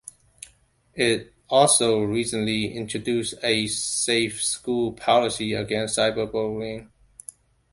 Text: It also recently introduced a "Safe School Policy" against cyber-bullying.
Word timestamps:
It 0.95 1.31
also 1.47 1.99
recently 2.01 2.73
introduced 2.75 3.35
a 3.43 3.67
"Safe 3.67 4.41
School 4.43 4.93
Policy" 4.93 5.53
against 5.53 5.99
cyber-bullying. 5.99 6.89